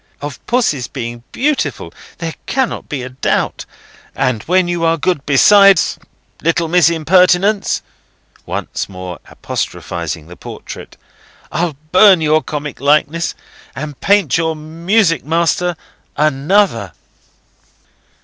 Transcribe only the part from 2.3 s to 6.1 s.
cannot be a doubt;—and when you are good besides,